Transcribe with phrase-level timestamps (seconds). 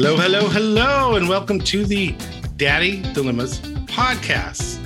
[0.00, 2.14] Hello, hello, hello, and welcome to the
[2.56, 4.78] Daddy Dilemmas podcast.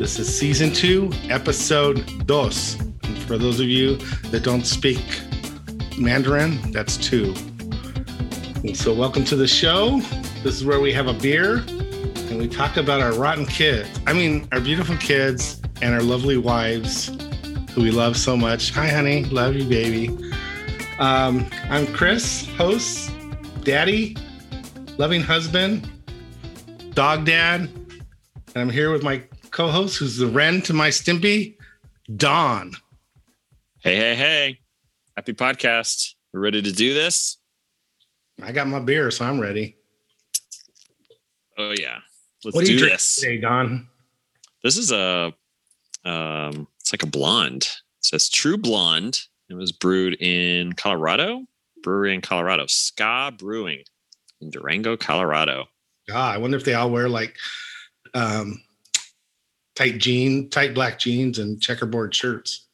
[0.00, 2.74] This is season two, episode dos.
[2.80, 3.98] And for those of you
[4.32, 4.98] that don't speak
[5.96, 7.36] Mandarin, that's two.
[8.64, 10.00] And so, welcome to the show.
[10.42, 13.88] This is where we have a beer and we talk about our rotten kids.
[14.08, 17.16] I mean, our beautiful kids and our lovely wives
[17.74, 18.72] who we love so much.
[18.72, 19.22] Hi, honey.
[19.26, 20.08] Love you, baby.
[20.98, 23.12] Um, I'm Chris, host,
[23.62, 24.16] daddy,
[24.98, 25.88] loving husband,
[26.92, 27.60] dog dad.
[27.60, 31.56] And I'm here with my co host, who's the Ren to my Stimpy,
[32.16, 32.72] Don.
[33.78, 34.58] Hey, hey, hey.
[35.16, 36.14] Happy podcast.
[36.32, 37.38] We're ready to do this?
[38.42, 39.76] I got my beer, so I'm ready.
[41.56, 41.98] Oh, yeah.
[42.44, 43.20] Let's what do do this.
[43.20, 43.88] today, Don?
[44.64, 45.32] This is a,
[46.04, 47.62] um, it's like a blonde.
[47.62, 49.20] It says True Blonde.
[49.48, 51.44] It was brewed in Colorado,
[51.82, 53.84] brewery in Colorado, Ska Brewing
[54.40, 55.66] in Durango, Colorado.
[56.10, 57.36] Ah, I wonder if they all wear like
[58.14, 58.62] um,
[59.76, 62.66] tight jean, tight black jeans, and checkerboard shirts.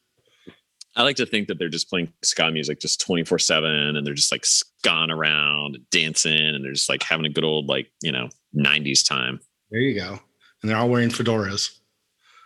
[0.95, 4.13] I like to think that they're just playing ska music just 24 7 and they're
[4.13, 7.91] just like scaing around and dancing and they're just like having a good old, like,
[8.01, 9.41] you know, 90s time.
[9.71, 10.19] There you go.
[10.61, 11.77] And they're all wearing fedoras.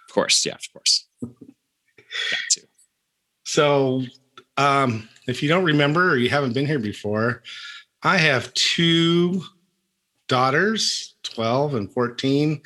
[0.08, 0.44] Of course.
[0.45, 1.08] Yeah, of course.
[1.22, 2.61] Got to.
[3.45, 4.04] So,
[4.58, 7.44] um, if you don't remember or you haven't been here before,
[8.03, 9.44] I have two
[10.28, 12.61] daughters, 12 and 14,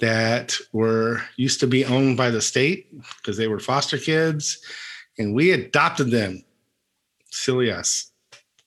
[0.00, 4.58] that were used to be owned by the state because they were foster kids,
[5.18, 6.44] and we adopted them.
[7.30, 8.10] Silly us.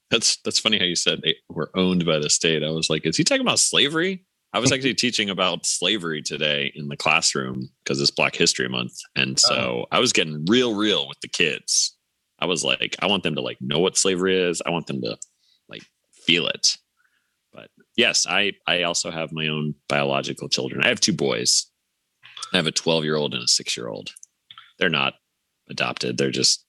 [0.10, 2.64] That's that's funny how you said they were owned by the state.
[2.64, 4.26] I was like, is he talking about slavery?
[4.54, 8.98] I was actually teaching about slavery today in the classroom because it's Black History Month,
[9.16, 9.86] and so oh.
[9.92, 11.96] I was getting real, real with the kids.
[12.40, 14.62] I was like, I want them to like know what slavery is.
[14.66, 15.18] I want them to
[16.30, 16.78] feel it.
[17.52, 20.84] But yes, I I also have my own biological children.
[20.84, 21.66] I have two boys.
[22.54, 24.10] I have a 12 year old and a six year old.
[24.78, 25.14] They're not
[25.70, 26.18] adopted.
[26.18, 26.66] They're just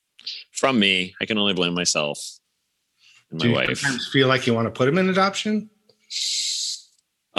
[0.53, 1.15] from me.
[1.21, 2.19] I can only blame myself
[3.31, 3.79] and my Do you wife.
[3.79, 5.71] sometimes feel like you want to put them in adoption?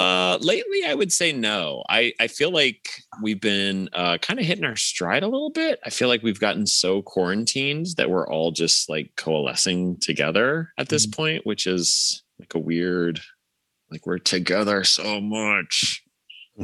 [0.02, 1.84] Uh, lately, I would say no.
[1.90, 2.90] I I feel like
[3.22, 5.80] we've been uh, kind of hitting our stride a little bit.
[5.86, 10.90] I feel like we've gotten so quarantined that we're all just like coalescing together at
[10.90, 11.16] this Mhm.
[11.16, 13.22] point, which is like a weird,
[13.92, 16.02] like we're together so much,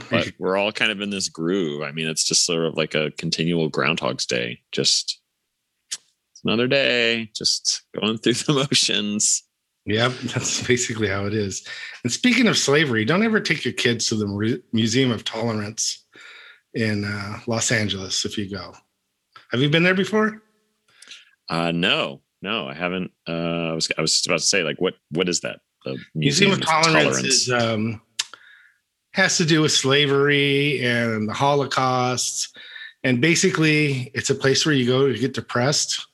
[0.09, 1.83] but we're all kind of in this groove.
[1.83, 4.61] I mean, it's just sort of like a continual Groundhog's Day.
[4.71, 5.19] Just
[5.91, 9.43] it's another day, just going through the motions.
[9.87, 11.65] Yep, that's basically how it is.
[12.03, 16.05] And speaking of slavery, don't ever take your kids to the Museum of Tolerance
[16.73, 18.73] in uh, Los Angeles if you go.
[19.51, 20.43] Have you been there before?
[21.49, 23.11] Uh, no, no, I haven't.
[23.27, 25.61] Uh, I was I was just about to say like what what is that?
[25.85, 28.01] The Museum, of Tolerance, is um,
[29.13, 32.57] has to do with slavery and the Holocaust,
[33.05, 36.05] and basically it's a place where you go to get depressed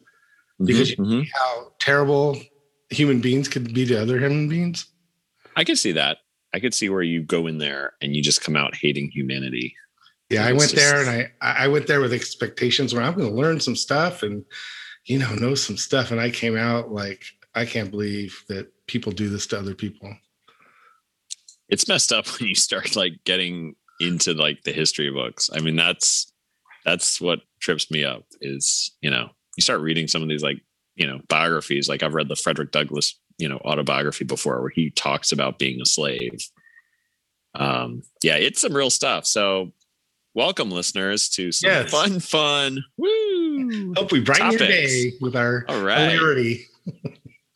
[0.63, 1.27] because you- Mhm, mhm.
[1.33, 2.39] how terrible
[2.93, 4.85] human beings could be to other human beings.
[5.55, 6.17] I could see that.
[6.53, 9.75] I could see where you go in there and you just come out hating humanity.
[10.29, 13.35] Yeah, I went there and I I went there with expectations where I'm going to
[13.35, 14.43] learn some stuff and
[15.05, 17.23] you know know some stuff, and I came out like
[17.55, 20.15] I can't believe that people do this to other people.
[21.69, 25.49] It's messed up when you start like getting into like the history books.
[25.53, 26.31] I mean, that's
[26.85, 30.61] that's what trips me up is you know you start reading some of these like
[30.95, 31.87] you know biographies.
[31.89, 35.81] Like I've read the Frederick Douglass you know autobiography before where he talks about being
[35.81, 36.39] a slave.
[37.55, 39.25] Um, yeah, it's some real stuff.
[39.25, 39.71] So
[40.33, 41.91] welcome listeners to some Yes.
[41.91, 42.83] fun, fun.
[42.97, 43.93] Woo!
[43.95, 46.11] Hope we brighten your day with our All right.
[46.11, 46.65] hilarity.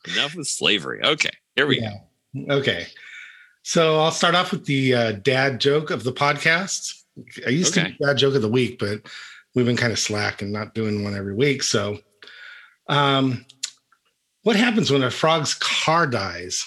[0.06, 1.00] Enough with slavery.
[1.04, 2.54] Okay, here we go.
[2.54, 2.86] Okay.
[3.64, 6.94] So I'll start off with the uh, dad joke of the podcast.
[7.46, 7.96] I used to Okay.
[7.98, 9.02] do dad joke of the week, but
[9.54, 11.62] we've been kind of slack and not doing one every week.
[11.62, 11.98] So,
[12.88, 13.44] um,
[14.42, 16.66] what happens when a frog's car dies?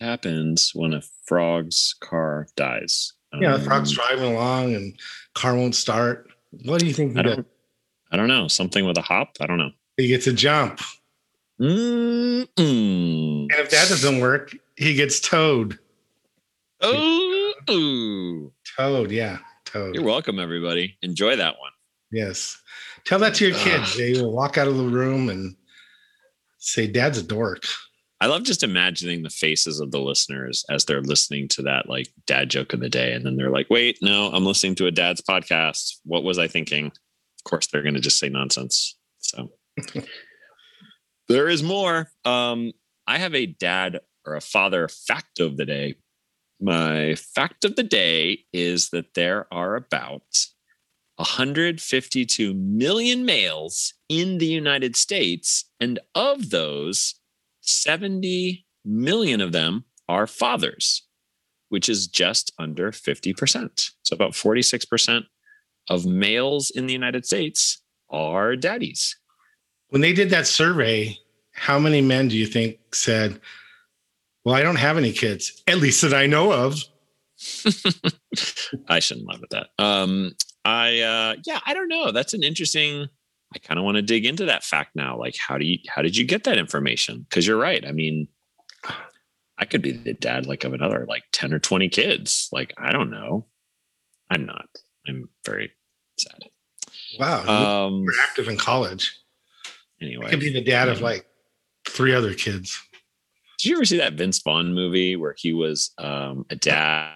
[0.00, 3.12] Happens when a frog's car dies.
[3.40, 4.98] Yeah, the frog's Um, driving along and
[5.34, 6.28] car won't start.
[6.64, 7.46] What do you think I don't.
[8.12, 8.46] I don't know.
[8.48, 9.36] Something with a hop.
[9.40, 9.72] I don't know.
[9.96, 10.80] He gets a jump.
[11.60, 12.46] Mm-mm.
[12.56, 15.78] And if that doesn't work, he gets towed.
[16.80, 18.52] Oh.
[18.76, 19.94] Towed, yeah, towed.
[19.94, 20.96] you're welcome, everybody.
[21.02, 21.70] Enjoy that one.
[22.14, 22.62] Yes.
[23.04, 23.96] Tell that to your kids.
[23.96, 25.56] They will walk out of the room and
[26.58, 27.64] say, Dad's a dork.
[28.20, 32.08] I love just imagining the faces of the listeners as they're listening to that like
[32.26, 33.12] dad joke of the day.
[33.12, 35.96] And then they're like, wait, no, I'm listening to a dad's podcast.
[36.04, 36.86] What was I thinking?
[36.86, 38.96] Of course, they're going to just say nonsense.
[39.18, 39.50] So
[41.28, 42.08] there is more.
[42.24, 42.72] Um,
[43.06, 45.96] I have a dad or a father fact of the day.
[46.60, 50.22] My fact of the day is that there are about
[51.16, 55.64] 152 million males in the United States.
[55.80, 57.14] And of those,
[57.60, 61.06] 70 million of them are fathers,
[61.68, 63.90] which is just under 50%.
[64.02, 65.24] So about 46%
[65.88, 69.16] of males in the United States are daddies.
[69.88, 71.18] When they did that survey,
[71.52, 73.40] how many men do you think said,
[74.44, 76.82] Well, I don't have any kids, at least that I know of?
[78.88, 79.68] I shouldn't laugh at that.
[79.78, 80.32] Um,
[80.64, 82.12] I uh yeah, I don't know.
[82.12, 83.08] That's an interesting
[83.54, 85.18] I kind of want to dig into that fact now.
[85.18, 87.26] Like how do you how did you get that information?
[87.28, 87.86] Because you're right.
[87.86, 88.28] I mean,
[89.58, 92.48] I could be the dad like of another like 10 or 20 kids.
[92.50, 93.46] Like, I don't know.
[94.30, 94.66] I'm not.
[95.06, 95.70] I'm very
[96.18, 96.40] sad.
[97.20, 97.86] Wow.
[97.86, 99.16] Um, we're active in college.
[100.02, 100.26] Anyway.
[100.26, 101.26] I could be the dad of like
[101.88, 102.80] three other kids.
[103.58, 107.12] Did you ever see that Vince Vaughn movie where he was um, a dad?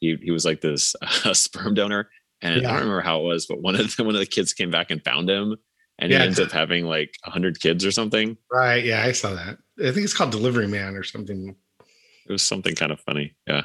[0.00, 2.10] He, he was like this uh, sperm donor
[2.44, 2.68] and yeah.
[2.68, 4.70] I don't remember how it was, but one of the, one of the kids came
[4.70, 5.56] back and found him,
[5.98, 8.36] and yeah, he ends up having like hundred kids or something.
[8.52, 8.84] Right?
[8.84, 9.58] Yeah, I saw that.
[9.80, 11.56] I think it's called Delivery Man or something.
[12.28, 13.34] It was something kind of funny.
[13.46, 13.62] Yeah.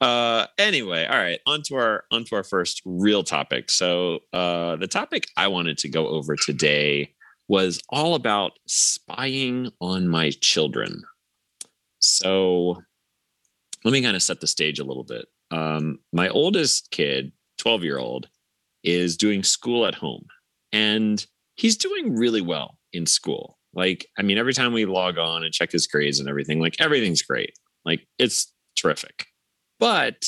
[0.00, 3.70] Uh, anyway, all right, on to our on to our first real topic.
[3.70, 7.12] So uh, the topic I wanted to go over today
[7.48, 11.02] was all about spying on my children.
[11.98, 12.80] So
[13.84, 15.26] let me kind of set the stage a little bit.
[15.50, 18.28] Um, my oldest kid 12 year old
[18.82, 20.26] is doing school at home
[20.72, 23.58] and he's doing really well in school.
[23.72, 26.74] Like, I mean, every time we log on and check his grades and everything, like
[26.80, 27.52] everything's great.
[27.84, 29.26] Like, it's terrific.
[29.78, 30.24] But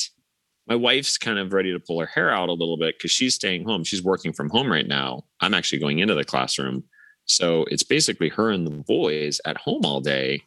[0.67, 3.35] my wife's kind of ready to pull her hair out a little bit because she's
[3.35, 3.83] staying home.
[3.83, 5.23] She's working from home right now.
[5.41, 6.83] I'm actually going into the classroom.
[7.25, 10.43] So it's basically her and the boys at home all day,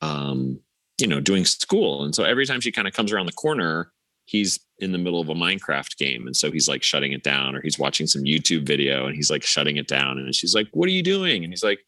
[0.00, 0.58] um,
[0.98, 2.04] you know, doing school.
[2.04, 3.92] And so every time she kind of comes around the corner,
[4.24, 6.26] he's in the middle of a Minecraft game.
[6.26, 9.30] And so he's like shutting it down, or he's watching some YouTube video and he's
[9.30, 10.18] like shutting it down.
[10.18, 11.44] And she's like, What are you doing?
[11.44, 11.80] And he's like,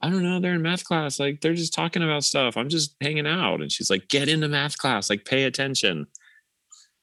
[0.00, 0.40] I don't know.
[0.40, 1.18] They're in math class.
[1.18, 2.56] Like they're just talking about stuff.
[2.56, 3.60] I'm just hanging out.
[3.60, 5.08] And she's like, Get into math class.
[5.08, 6.06] Like pay attention.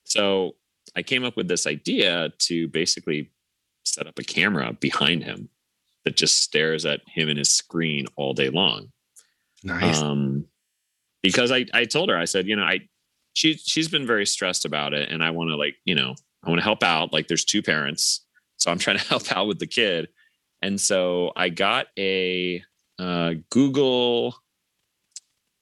[0.04, 0.56] So
[0.96, 3.32] I came up with this idea to basically
[3.84, 5.50] set up a camera behind him
[6.06, 8.92] that just stares at him and his screen all day long.
[9.64, 10.02] Nice.
[10.02, 10.46] Um,
[11.22, 12.80] because I, I told her, I said, you know, I,
[13.34, 15.10] she she's been very stressed about it.
[15.10, 17.14] And i want to like you know i want to help out.
[17.14, 18.26] Like there's two parents
[18.58, 20.10] so i'm trying to help out with the kid.
[20.62, 22.64] And so i got a
[23.00, 24.36] uh, google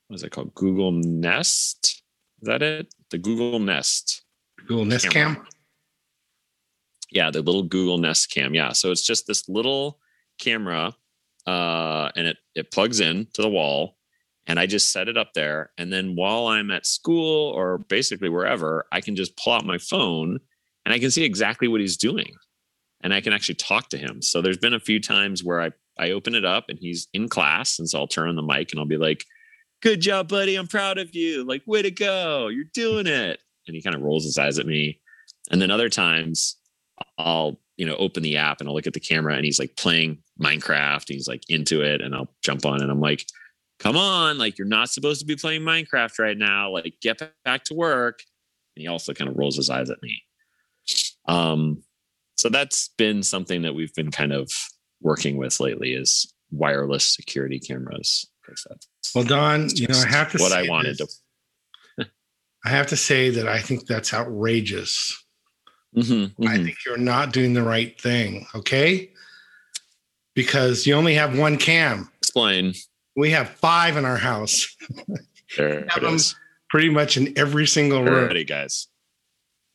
[0.07, 0.55] what is it called?
[0.55, 2.01] Google nest?
[2.41, 2.91] Is that it?
[3.11, 4.23] The google nest.
[4.65, 5.35] Google nest camera.
[5.35, 5.47] cam?
[7.11, 8.53] Yeah the little google nest cam.
[8.53, 9.99] Yeah so it's just this little
[10.39, 10.95] camera
[11.45, 13.95] uh, and it it plugs in to the wall
[14.49, 15.69] and I just set it up there.
[15.77, 19.77] And then while I'm at school or basically wherever, I can just pull out my
[19.77, 20.39] phone
[20.83, 22.33] and I can see exactly what he's doing.
[23.01, 24.23] And I can actually talk to him.
[24.23, 25.69] So there's been a few times where I,
[25.99, 27.77] I open it up and he's in class.
[27.77, 29.23] And so I'll turn on the mic and I'll be like,
[29.81, 30.55] Good job, buddy.
[30.55, 31.45] I'm proud of you.
[31.45, 32.49] Like, way to go.
[32.49, 33.39] You're doing it.
[33.65, 34.99] And he kind of rolls his eyes at me.
[35.51, 36.57] And then other times
[37.17, 39.77] I'll, you know, open the app and I'll look at the camera and he's like
[39.77, 41.07] playing Minecraft.
[41.07, 42.01] He's like into it.
[42.01, 43.25] And I'll jump on and I'm like,
[43.79, 46.71] come on, like you're not supposed to be playing Minecraft right now.
[46.71, 48.21] Like get back to work.
[48.75, 50.21] And he also kind of rolls his eyes at me.
[51.27, 51.83] Um,
[52.35, 54.51] so that's been something that we've been kind of
[55.01, 58.27] working with lately is wireless security cameras.
[59.13, 61.21] Well, Don, you know, I have to what I wanted this.
[61.97, 62.05] to.
[62.65, 65.23] I have to say that I think that's outrageous.
[65.95, 66.47] Mm-hmm, mm-hmm.
[66.47, 68.47] I think you're not doing the right thing.
[68.55, 69.11] Okay.
[70.35, 72.09] Because you only have one cam.
[72.21, 72.73] Explain.
[73.19, 74.77] We have five in our house.
[75.57, 76.35] There it is.
[76.69, 78.27] Pretty much in every single room.
[78.27, 78.87] Ready, guys.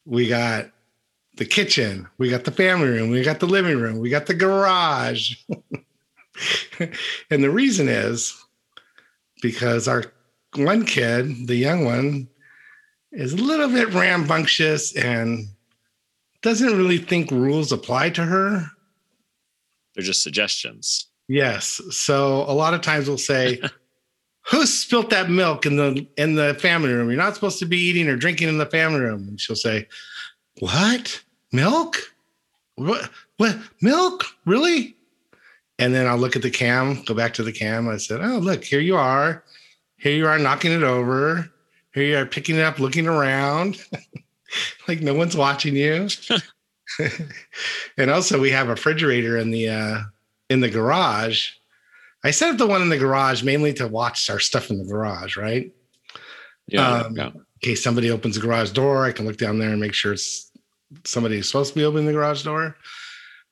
[0.06, 0.70] We got
[1.36, 4.32] the kitchen, we got the family room, we got the living room, we got the
[4.32, 5.34] garage.
[6.78, 8.34] and the reason is
[9.42, 10.04] because our
[10.56, 12.28] one kid, the young one,
[13.12, 15.48] is a little bit rambunctious and
[16.40, 18.70] doesn't really think rules apply to her.
[19.94, 21.08] They're just suggestions.
[21.28, 21.80] Yes.
[21.90, 23.60] So a lot of times we'll say,
[24.50, 27.08] "Who spilt that milk in the in the family room?
[27.08, 29.88] You're not supposed to be eating or drinking in the family room." And she'll say,
[30.60, 31.22] "What?
[31.52, 31.96] Milk?
[32.76, 33.10] What?
[33.38, 33.56] What?
[33.80, 34.24] Milk?
[34.44, 34.96] Really?"
[35.78, 37.88] And then I'll look at the cam, go back to the cam.
[37.88, 39.42] I said, "Oh, look, here you are.
[39.96, 41.50] Here you are knocking it over.
[41.94, 43.78] Here you are picking it up, looking around,
[44.88, 46.08] like no one's watching you."
[47.96, 50.00] and also, we have a refrigerator in the uh,
[50.50, 51.50] in the garage.
[52.22, 54.84] I set up the one in the garage mainly to watch our stuff in the
[54.84, 55.72] garage, right?
[56.68, 57.26] Yeah, Um, yeah.
[57.28, 60.12] In case somebody opens the garage door, I can look down there and make sure
[60.12, 60.50] it's
[61.04, 62.76] somebody who's supposed to be opening the garage door.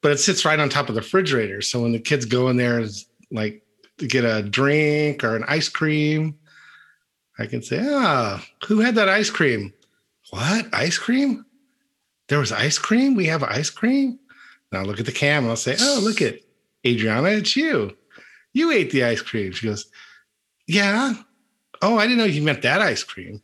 [0.00, 1.62] But it sits right on top of the refrigerator.
[1.62, 3.62] So when the kids go in there, is like
[3.98, 6.36] to get a drink or an ice cream,
[7.38, 9.72] I can say, "Ah, who had that ice cream?
[10.30, 11.46] What ice cream?
[12.28, 13.14] There was ice cream.
[13.14, 14.18] We have ice cream."
[14.72, 16.40] Now look at the cam and I'll say, "Oh, look at
[16.86, 17.96] Adriana, it's you.
[18.52, 19.86] You ate the ice cream." She goes,
[20.66, 21.14] "Yeah."
[21.80, 23.42] Oh, I didn't know you meant that ice cream.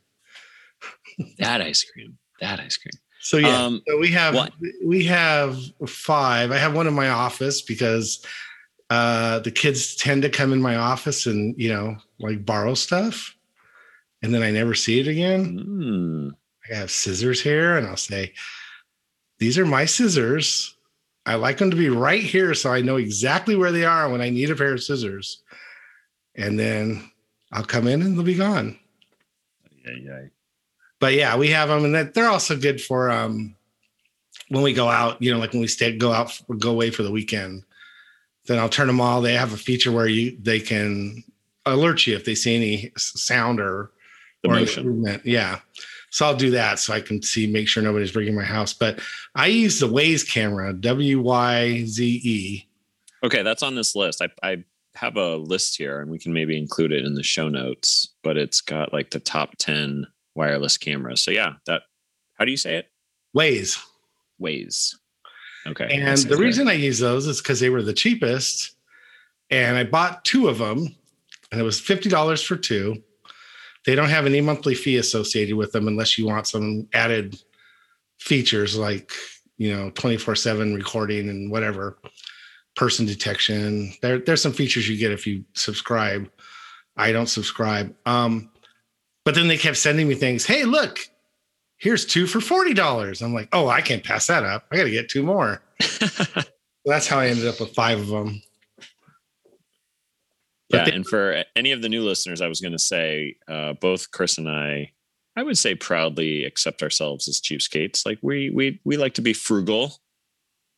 [1.38, 2.18] That ice cream.
[2.40, 2.92] That ice cream.
[3.20, 4.52] So yeah, Um, so we have what-
[4.84, 6.52] we have five.
[6.52, 8.24] I have one in my office because
[8.90, 13.34] uh, the kids tend to come in my office and you know like borrow stuff,
[14.22, 15.58] and then I never see it again.
[15.58, 16.30] Mm.
[16.70, 18.32] I have scissors here, and I'll say,
[19.38, 20.74] "These are my scissors.
[21.28, 24.20] I like them to be right here, so I know exactly where they are when
[24.20, 25.42] I need a pair of scissors."
[26.34, 27.10] And then
[27.52, 28.78] I'll come in and they'll be gone
[29.84, 30.22] Yeah, yeah.
[31.00, 33.54] but yeah, we have them, and that they're also good for um
[34.48, 35.20] when we go out.
[35.20, 37.64] You know, like when we stay go out, go away for the weekend.
[38.46, 39.20] Then I'll turn them all.
[39.20, 41.22] They have a feature where you they can
[41.66, 43.90] alert you if they see any sound or
[44.42, 44.86] The or motion.
[44.86, 45.26] movement.
[45.26, 45.60] Yeah,
[46.10, 48.72] so I'll do that so I can see, make sure nobody's breaking my house.
[48.72, 49.00] But
[49.34, 52.68] I use the Waze camera, W Y Z E.
[53.24, 54.22] Okay, that's on this list.
[54.22, 57.48] I, I have a list here and we can maybe include it in the show
[57.48, 61.20] notes, but it's got like the top 10 wireless cameras.
[61.20, 61.82] So yeah, that
[62.34, 62.90] how do you say it?
[63.36, 63.78] Waze.
[64.40, 64.94] Waze.
[65.66, 65.88] Okay.
[65.90, 68.72] And the reason I use those is because they were the cheapest.
[69.50, 70.94] And I bought two of them,
[71.50, 73.02] and it was $50 for two.
[73.86, 77.40] They don't have any monthly fee associated with them unless you want some added
[78.18, 79.12] features like,
[79.56, 81.98] you know, 24 7 recording and whatever,
[82.76, 83.92] person detection.
[84.02, 86.30] There, there's some features you get if you subscribe.
[86.96, 87.94] I don't subscribe.
[88.06, 88.50] Um,
[89.24, 90.44] but then they kept sending me things.
[90.44, 91.00] Hey, look,
[91.76, 93.22] here's two for $40.
[93.22, 94.66] I'm like, oh, I can't pass that up.
[94.70, 95.62] I got to get two more.
[96.84, 98.42] That's how I ended up with five of them.
[100.70, 103.72] Yeah, they- and for any of the new listeners, I was going to say, uh,
[103.74, 104.92] both Chris and I,
[105.36, 108.04] I would say proudly accept ourselves as cheapskates.
[108.04, 109.94] Like we we we like to be frugal.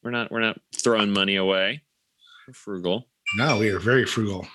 [0.03, 1.83] We're not we're not throwing money away.
[2.47, 3.07] We're frugal.
[3.37, 4.47] No, we are very frugal.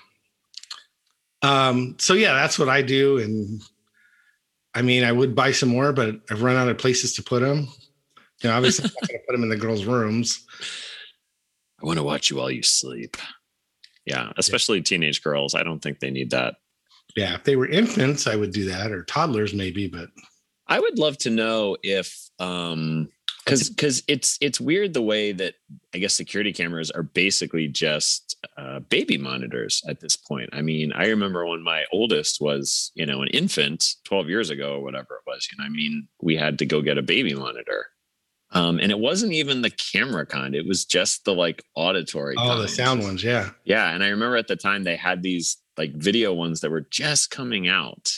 [1.42, 3.18] Um, so yeah, that's what I do.
[3.18, 3.62] And
[4.74, 7.40] I mean, I would buy some more, but I've run out of places to put
[7.40, 7.68] them.
[8.42, 10.44] You know, obviously, I'm not going to put them in the girls' rooms.
[11.82, 13.16] I want to watch you while you sleep.
[14.06, 15.54] Yeah, especially teenage girls.
[15.54, 16.54] I don't think they need that.
[17.16, 19.88] Yeah, if they were infants, I would do that, or toddlers maybe.
[19.88, 20.08] But
[20.68, 23.08] I would love to know if um
[23.44, 25.54] because because it's it's weird the way that
[25.94, 30.50] I guess security cameras are basically just uh, baby monitors at this point.
[30.52, 34.74] I mean, I remember when my oldest was you know an infant, twelve years ago
[34.74, 35.48] or whatever it was.
[35.50, 37.86] You know, I mean, we had to go get a baby monitor,
[38.52, 42.34] um, and it wasn't even the camera kind; it was just the like auditory.
[42.38, 43.50] oh, the sound ones, yeah.
[43.64, 46.86] Yeah, and I remember at the time they had these like video ones that were
[46.90, 48.08] just coming out,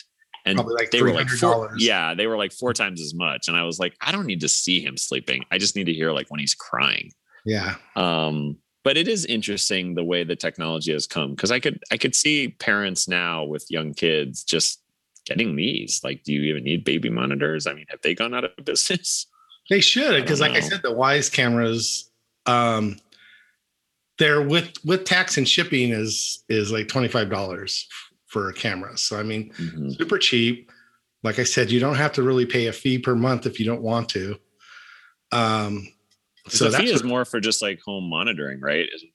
[0.44, 3.48] and Probably like they were like four, yeah, they were like four times as much.
[3.48, 5.44] And I was like, I don't need to see him sleeping.
[5.50, 7.10] I just need to hear like when he's crying.
[7.44, 7.76] Yeah.
[7.96, 11.96] Um, but it is interesting the way the technology has come because I could I
[11.96, 14.82] could see parents now with young kids just
[15.26, 16.00] getting these.
[16.02, 17.66] Like, do you even need baby monitors?
[17.66, 19.26] I mean, have they gone out of business?
[19.70, 22.10] They should, because like I said, the Wyze cameras,
[22.46, 22.96] um,
[24.18, 27.86] they're with with tax and shipping is is like twenty five dollars
[28.26, 28.96] for a camera.
[28.98, 29.96] So I mean, Mhm.
[29.96, 30.70] super cheap.
[31.22, 33.66] Like I said, you don't have to really pay a fee per month if you
[33.66, 34.38] don't want to.
[35.32, 35.88] Um,
[36.48, 38.88] so the that's fee is what- more for just like home monitoring, right?
[38.94, 39.12] Isn't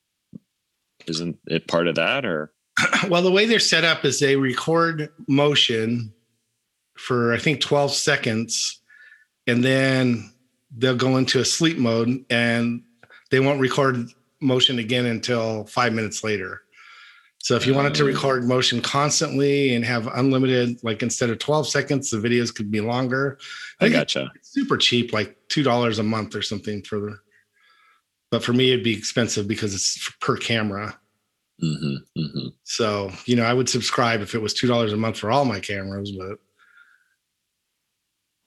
[1.08, 2.54] isn't it part of that or
[3.10, 6.14] well, the way they're set up is they record motion
[6.96, 8.80] for I think 12 seconds,
[9.48, 10.33] and then
[10.78, 12.84] they'll go into a sleep mode and
[13.32, 14.10] they won't record
[14.42, 16.62] motion again until five minutes later.
[17.40, 18.08] So if you wanted to Oh.
[18.08, 22.80] record motion constantly and have unlimited, like instead of 12 seconds, the videos could be
[22.80, 23.38] longer.
[23.82, 24.32] I gotcha.
[24.36, 27.20] it's super cheap, like two dollars a month or something for the.
[28.32, 30.98] But for me, it'd be expensive because it's per camera.
[31.60, 35.30] hmm hmm So, you know, I would subscribe if it was $2 a month for
[35.30, 36.40] all my cameras, but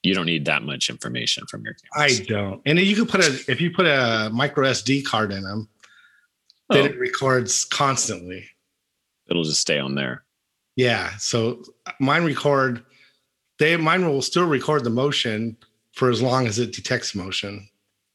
[0.07, 2.09] You don't need that much information from your camera.
[2.09, 2.63] I don't.
[2.65, 5.69] And you could put a, if you put a micro SD card in them,
[6.71, 8.45] Oh, then it records constantly.
[9.29, 10.25] it'll just stay on there.
[10.77, 11.17] Yeah.
[11.19, 11.63] So
[12.01, 12.85] mine record,
[13.59, 15.57] they, mine will still record the motion
[15.93, 17.69] for as long as it detects motion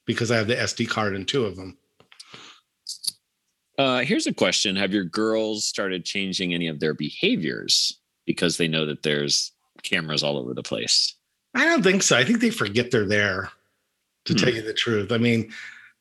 [0.05, 1.77] because I have the SD card in two of them.
[3.77, 8.67] Uh, here's a question: Have your girls started changing any of their behaviors because they
[8.67, 9.51] know that there's
[9.83, 11.15] cameras all over the place?
[11.53, 12.17] I don't think so.
[12.17, 13.49] I think they forget they're there.
[14.25, 14.39] To Hmm.
[14.39, 15.51] tell you the truth, I mean,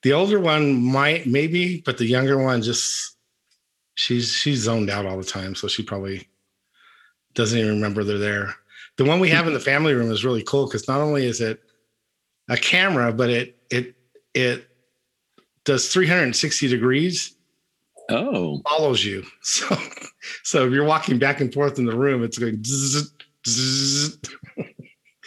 [0.03, 3.17] the older one might maybe, but the younger one just
[3.95, 6.29] she's she's zoned out all the time, so she probably
[7.35, 8.55] doesn't even remember they're there.
[8.97, 11.41] The one we have in the family room is really cool because not only is
[11.41, 11.61] it
[12.49, 13.95] a camera, but it it
[14.35, 14.69] it
[15.65, 17.35] does 360 degrees
[18.11, 19.25] Oh, follows you.
[19.43, 19.67] So
[20.43, 23.13] so if you're walking back and forth in the room, it's going zzz,
[23.49, 24.19] zzz.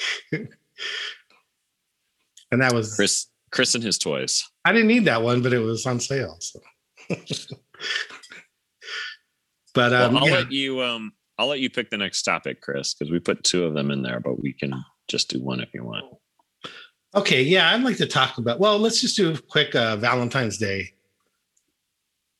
[0.31, 0.47] and
[2.61, 4.43] that was Chris, Chris and his toys.
[4.65, 6.37] I didn't need that one, but it was on sale.
[6.39, 6.59] So
[9.73, 10.33] but Well, um I'll yeah.
[10.33, 10.81] let you.
[10.81, 13.89] Um, I'll let you pick the next topic, Chris, because we put two of them
[13.89, 14.73] in there, but we can
[15.07, 16.05] just do one if you want.
[17.15, 20.57] okay, yeah, I'd like to talk about well, let's just do a quick uh Valentine's
[20.57, 20.91] Day.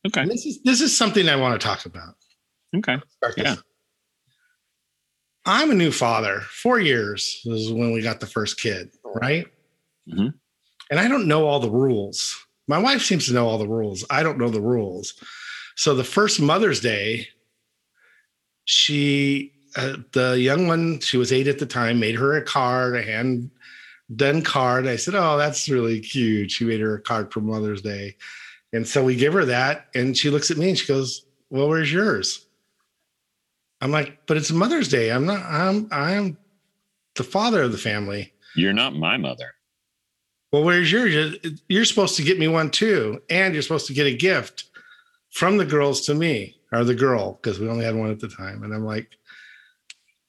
[0.06, 0.22] Okay.
[0.22, 2.16] And this is this is something I want to talk about.
[2.76, 2.98] Okay.
[3.38, 3.56] Yeah.
[5.46, 6.42] I'm a new father.
[6.42, 9.48] Four years is when we got the first kid, right?
[10.10, 10.34] Mhm.
[10.90, 12.36] And I don't know all the rules.
[12.68, 14.06] My wife seems to know all the rules.
[14.10, 15.14] I don't know the rules.
[15.76, 17.28] So the first Mother's Day,
[18.66, 22.96] she, uh, the young one, she was eight at the time, made her a card,
[22.96, 23.50] a hand
[24.16, 24.88] done card.
[24.88, 28.16] I said, "Oh, that's really cute." She made her a card for Mother's Day,
[28.72, 31.68] and so we give her that, and she looks at me and she goes, "Well,
[31.68, 32.43] where's yours?"
[33.84, 35.12] I'm like, but it's Mother's Day.
[35.12, 36.38] I'm not, I'm, I'm
[37.16, 38.32] the father of the family.
[38.56, 39.52] You're not my mother.
[40.54, 41.14] Well, where's yours?
[41.14, 43.22] You're- You're supposed to get me one too.
[43.30, 44.66] And you're supposed to get a gift
[45.32, 48.30] from the girls to me or the girl, because we only had one at the
[48.30, 48.64] time.
[48.64, 49.10] And I'm like,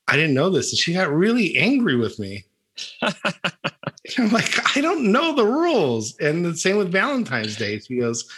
[0.09, 0.73] I didn't know this.
[0.73, 2.45] And she got really angry with me.
[3.03, 6.17] I'm like, I don't know the rules.
[6.19, 7.79] And the same with Valentine's Day.
[7.79, 8.29] She goes,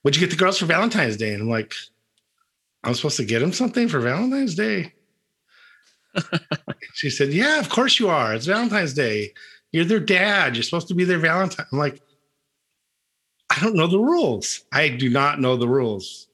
[0.00, 1.32] What'd you get the girls for Valentine's Day?
[1.34, 1.74] And I'm like,
[2.84, 4.92] I'm supposed to get him something for Valentine's Day.
[6.94, 8.34] she said, Yeah, of course you are.
[8.34, 9.32] It's Valentine's Day.
[9.70, 10.56] You're their dad.
[10.56, 11.66] You're supposed to be their Valentine.
[11.72, 12.02] I'm like,
[13.50, 14.64] I don't know the rules.
[14.72, 16.28] I do not know the rules.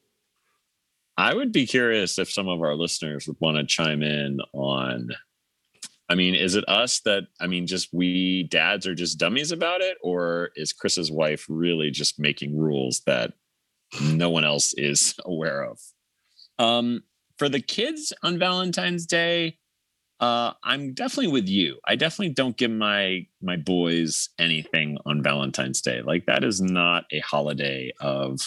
[1.16, 5.10] I would be curious if some of our listeners would want to chime in on.
[6.08, 9.80] I mean, is it us that, I mean, just we dads are just dummies about
[9.80, 9.98] it?
[10.00, 13.34] Or is Chris's wife really just making rules that
[14.00, 15.80] no one else is aware of?
[16.58, 17.02] Um,
[17.36, 19.58] for the kids on Valentine's Day,
[20.20, 21.78] uh, I'm definitely with you.
[21.86, 26.02] I definitely don't give my my boys anything on Valentine's Day.
[26.02, 28.40] Like that is not a holiday of,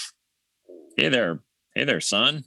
[0.97, 1.39] hey there,
[1.73, 2.43] hey there, son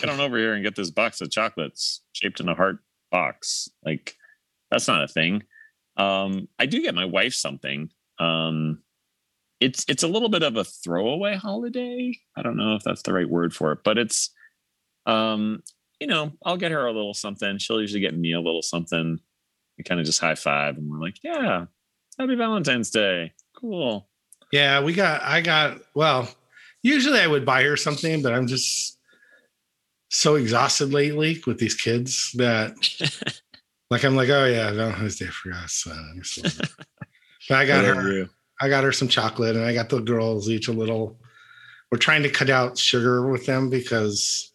[0.00, 2.78] get on over here and get this box of chocolates shaped in a heart
[3.10, 3.68] box.
[3.84, 4.14] Like
[4.70, 5.42] that's not a thing.
[5.96, 7.90] Um, I do get my wife something.
[8.18, 8.82] Um,
[9.60, 12.18] it's it's a little bit of a throwaway holiday.
[12.36, 14.30] I don't know if that's the right word for it, but it's
[15.06, 15.62] um,
[16.00, 17.58] you know, I'll get her a little something.
[17.58, 19.20] She'll usually get me a little something.
[19.78, 21.66] We kind of just high five and we're like, yeah,
[22.18, 23.32] happy Valentine's Day.
[23.56, 24.08] Cool.
[24.52, 26.28] Yeah, we got, I got, well,
[26.82, 28.98] usually I would buy her something, but I'm just
[30.10, 32.74] so exhausted lately with these kids that,
[33.90, 35.86] like, I'm like, oh yeah, Valentine's Day for us.
[35.86, 36.42] Uh, so-
[37.48, 38.28] but I got her, you-
[38.60, 41.18] I got her some chocolate and I got the girls each a little.
[41.90, 44.52] We're trying to cut out sugar with them because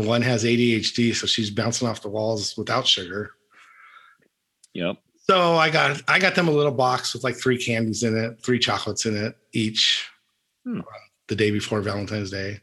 [0.00, 3.32] the one has ADHD, so she's bouncing off the walls without sugar.
[4.74, 4.96] Yep.
[5.28, 8.42] So I got I got them a little box with like three candies in it,
[8.42, 10.08] three chocolates in it each
[10.64, 10.80] Hmm.
[11.28, 12.60] the day before Valentine's Day.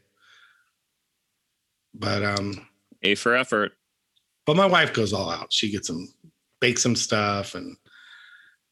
[1.94, 2.66] But um
[3.02, 3.72] A for effort.
[4.46, 5.52] but my wife goes all out.
[5.52, 6.08] She gets them
[6.60, 7.76] bakes some stuff and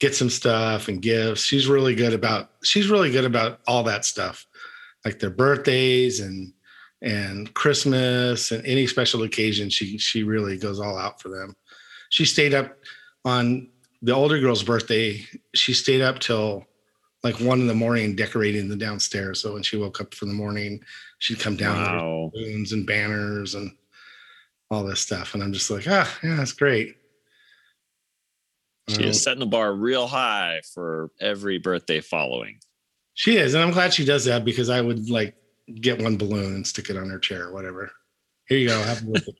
[0.00, 1.42] gets some stuff and gifts.
[1.42, 4.46] She's really good about she's really good about all that stuff.
[5.04, 6.52] Like their birthdays and
[7.02, 11.54] and Christmas and any special occasion she she really goes all out for them.
[12.10, 12.76] She stayed up
[13.24, 13.68] on
[14.02, 15.24] the older girl's birthday.
[15.54, 16.64] She stayed up till
[17.22, 19.40] like one in the morning decorating the downstairs.
[19.40, 20.80] So when she woke up for the morning,
[21.18, 22.30] she'd come down Wow.
[22.32, 23.72] balloons and banners and
[24.70, 25.34] all this stuff.
[25.34, 26.96] And I'm just like, ah, yeah, that's great.
[28.88, 32.60] She Um, is setting the bar real high for every birthday following.
[33.14, 35.34] she is, and I'm glad she does that because I would like
[35.80, 37.90] get one balloon and stick it on her chair or whatever.
[38.48, 38.80] Here you go.
[39.04, 39.32] Birthday.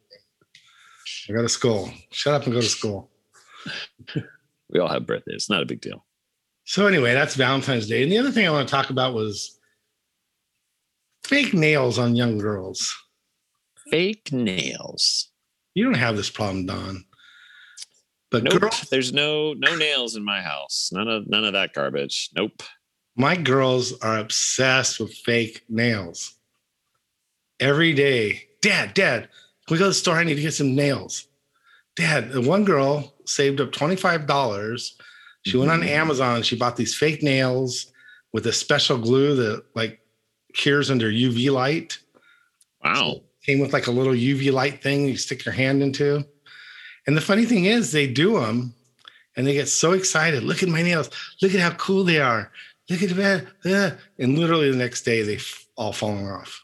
[1.28, 1.90] I go to school.
[2.10, 3.10] Shut up and go to school.
[4.68, 5.34] We all have birthdays.
[5.36, 6.04] It's not a big deal.
[6.64, 8.02] So anyway, that's Valentine's Day.
[8.02, 9.60] And the other thing I want to talk about was
[11.24, 12.92] fake nails on young girls.
[13.88, 15.28] Fake nails.
[15.74, 17.04] You don't have this problem, Don.
[18.32, 18.60] But Nope.
[18.60, 20.90] girls, There's no no nails in my house.
[20.92, 22.30] None of none of that garbage.
[22.34, 22.60] Nope.
[23.16, 26.32] My girls are obsessed with fake nails.
[27.58, 28.46] every day.
[28.60, 29.22] Dad, Dad,
[29.66, 30.16] can we go to the store?
[30.16, 31.26] I need to get some nails.
[31.96, 34.92] Dad, the one girl saved up $25.
[35.46, 35.88] She went on Mhm.
[35.88, 36.42] Amazon.
[36.42, 37.86] She bought these fake nails
[38.34, 40.00] with a special glue that like
[40.52, 41.96] cures under UV light.
[42.84, 43.22] Wow.
[43.46, 46.26] Came with like a little UV light thing you stick your hand into.
[47.06, 48.74] And the funny thing is, they do them
[49.34, 50.42] and they get so excited.
[50.42, 51.08] Look at my nails.
[51.40, 52.52] Look at how cool they are.
[52.88, 53.46] Look at that.
[53.64, 56.62] uh," And literally the next day, they f- all fallen off.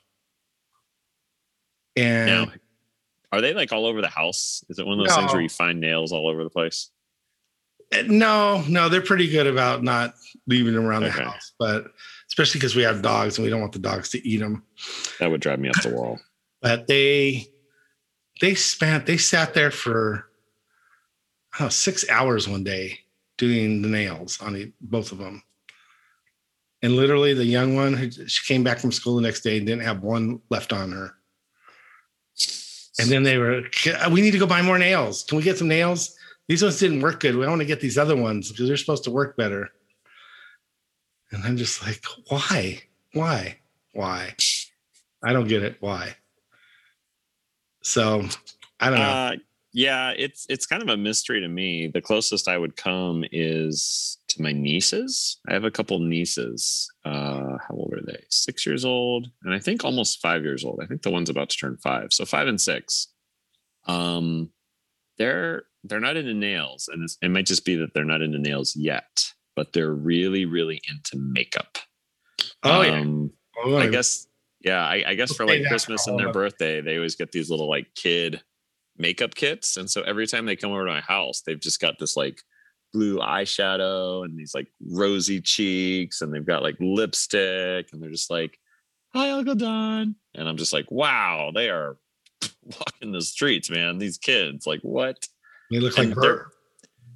[1.97, 2.53] And Now,
[3.33, 4.65] are they like all over the house?
[4.69, 6.91] Is it one of those things where you find nails all over the place?
[7.93, 10.15] Uh, No, no, they're pretty good about not
[10.47, 11.17] leaving them around Okay.
[11.19, 11.87] the house, but
[12.29, 14.65] especially because we have dogs and we don't want the dogs to eat them.
[15.21, 16.19] That would drive me up the wall.
[16.63, 17.47] But they
[18.41, 20.29] they spent they sat there for
[21.61, 23.01] know, six hours one day
[23.37, 25.43] doing the nails on the, both of them.
[26.83, 29.85] And literally, the young one, she came back from school the next day and didn't
[29.85, 31.15] have one left on her.
[32.99, 33.63] And then they were,
[34.11, 35.25] we need to go buy more nails.
[35.25, 36.17] Can we get some nails?
[36.49, 37.37] These ones didn't work good.
[37.37, 39.71] We want to get these other ones because they're supposed to work better.
[41.31, 42.83] And I'm just like, why?
[43.13, 43.59] Why?
[43.95, 44.35] Why?
[45.23, 45.77] I don't get it.
[45.81, 46.17] Why?
[47.83, 48.27] So
[48.81, 49.05] I don't know.
[49.05, 49.37] Uh,
[49.73, 51.87] yeah, it's it's kind of a mystery to me.
[51.87, 55.39] The closest I would come is to my nieces.
[55.49, 56.91] I have a couple nieces.
[57.05, 58.25] Uh, how old are they?
[58.31, 60.81] Six years old, and I think almost five years old.
[60.83, 63.09] I think the one's about to turn five, so five and six.
[63.87, 64.51] Um,
[65.19, 68.39] they're they're not into nails, and it's, it might just be that they're not into
[68.39, 69.25] nails yet,
[69.57, 71.79] but they're really really into makeup.
[72.63, 73.01] oh, yeah.
[73.01, 73.33] Um,
[73.65, 74.27] Oh, I guess,
[74.61, 77.69] yeah, I, I guess for like Christmas and their birthday, they always get these little
[77.69, 78.43] like kid
[78.97, 79.77] makeup kits.
[79.77, 82.41] And so every time they come over to my house, they've just got this like
[82.93, 88.31] blue eyeshadow and these like rosy cheeks, and they've got like lipstick, and they're just
[88.31, 88.59] like,
[89.15, 90.15] Hi, Uncle Don.
[90.35, 91.99] And I'm just like, wow, they are
[92.65, 93.99] walking the streets, man.
[93.99, 95.29] These kids, like, what?
[95.71, 96.47] They look like and they're-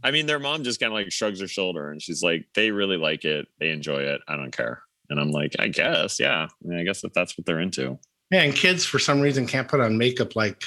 [0.04, 2.70] I mean, their mom just kind of like shrugs her shoulder and she's like, they
[2.70, 3.48] really like it.
[3.58, 4.20] They enjoy it.
[4.28, 4.82] I don't care.
[5.08, 6.46] And I'm like, I guess, yeah.
[6.46, 7.98] I, mean, I guess if that's what they're into.
[8.30, 10.64] Yeah, and kids for some reason can't put on makeup like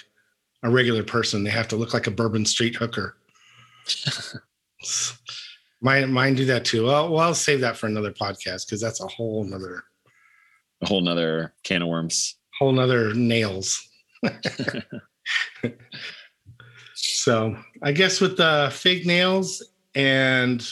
[0.64, 1.44] a regular person.
[1.44, 3.18] They have to look like a Bourbon Street hooker.
[5.82, 6.86] mine, mine do that too.
[6.86, 9.84] Well, well, I'll save that for another podcast because that's a whole nother,
[10.82, 12.36] A whole nother can of worms.
[12.58, 13.88] whole nother nails.
[16.94, 19.64] so I guess with the fake nails
[19.96, 20.66] and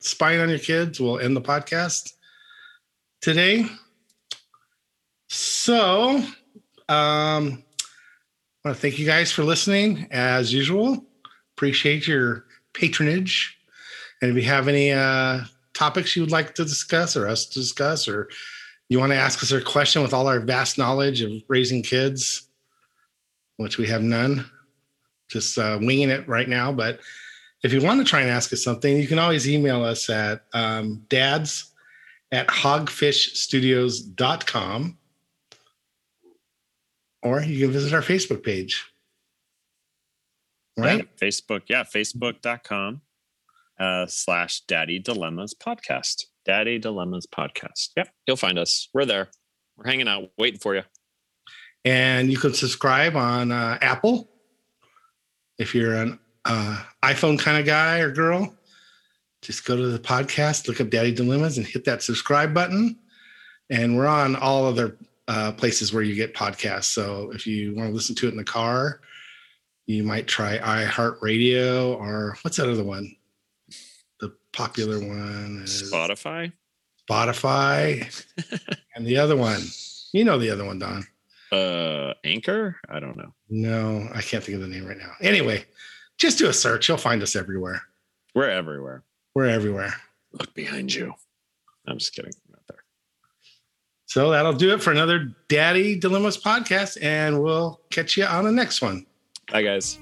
[0.00, 2.12] spying on your kids, we'll end the podcast
[3.20, 3.66] today.
[5.28, 6.16] So,
[6.88, 7.62] um,
[8.64, 11.04] I want to thank you guys for listening as usual.
[11.56, 13.58] Appreciate your patronage.
[14.20, 15.40] And if you have any uh,
[15.72, 18.28] topics you would like to discuss or us to discuss, or
[18.88, 22.48] you want to ask us a question with all our vast knowledge of raising kids,
[23.56, 24.44] which we have none,
[25.28, 26.72] just uh, winging it right now.
[26.72, 27.00] But
[27.62, 30.42] if you want to try and ask us something, you can always email us at
[30.52, 31.72] um, dads
[32.30, 34.98] at hogfishstudios.com
[37.22, 38.84] or you can visit our Facebook page.
[40.76, 40.98] Right?
[40.98, 41.62] Yeah, Facebook.
[41.68, 41.84] Yeah.
[41.84, 43.02] Facebook.com
[43.78, 46.24] uh, slash daddy dilemmas podcast.
[46.44, 47.90] Daddy dilemmas podcast.
[47.96, 48.08] Yep.
[48.26, 48.88] You'll find us.
[48.92, 49.28] We're there.
[49.76, 50.82] We're hanging out, waiting for you.
[51.84, 54.30] And you can subscribe on uh, Apple
[55.58, 58.54] if you're an uh, iPhone kind of guy or girl.
[59.42, 62.98] Just go to the podcast, look up Daddy Dilemmas, and hit that subscribe button.
[63.68, 64.96] And we're on all other
[65.28, 66.84] uh, places where you get podcasts.
[66.84, 69.00] So if you want to listen to it in the car,
[69.86, 73.14] you might try iHeartRadio or what's that other one?
[74.20, 76.52] The popular one is Spotify.
[77.08, 78.24] Spotify.
[78.96, 79.62] and the other one,
[80.12, 81.06] you know the other one, Don.
[81.52, 82.76] Uh, Anchor.
[82.88, 83.32] I don't know.
[83.48, 85.12] No, I can't think of the name right now.
[85.20, 85.64] Anyway,
[86.18, 86.88] just do a search.
[86.88, 87.82] You'll find us everywhere.
[88.34, 89.04] We're everywhere.
[89.34, 89.94] We're everywhere.
[90.32, 91.12] Look behind you.
[91.86, 92.32] I'm just kidding.
[92.46, 92.84] I'm not there.
[94.06, 98.52] So that'll do it for another Daddy Dilemmas podcast, and we'll catch you on the
[98.52, 99.06] next one.
[99.50, 99.98] Bye, guys.